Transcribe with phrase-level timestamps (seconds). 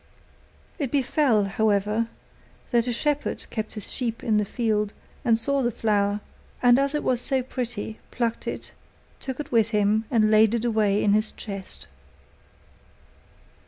[0.79, 2.07] It befell, however,
[2.71, 4.93] that a shepherd kept his sheep in the field
[5.23, 6.21] and saw the flower,
[6.63, 8.71] and as it was so pretty, plucked it,
[9.19, 11.85] took it with him, and laid it away in his chest.